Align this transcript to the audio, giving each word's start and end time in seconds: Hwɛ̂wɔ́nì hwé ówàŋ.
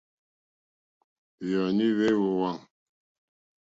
Hwɛ̂wɔ́nì 1.45 1.85
hwé 1.95 2.07
ówàŋ. 2.27 2.55